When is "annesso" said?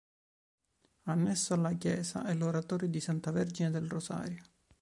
1.03-1.53